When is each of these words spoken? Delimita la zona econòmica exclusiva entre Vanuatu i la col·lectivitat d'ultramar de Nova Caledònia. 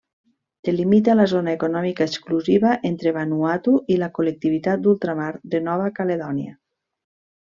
Delimita 0.67 1.15
la 1.17 1.25
zona 1.33 1.51
econòmica 1.57 2.07
exclusiva 2.11 2.71
entre 2.89 3.13
Vanuatu 3.19 3.73
i 3.95 3.99
la 4.05 4.09
col·lectivitat 4.17 4.83
d'ultramar 4.87 5.31
de 5.55 5.61
Nova 5.69 5.91
Caledònia. 6.01 6.57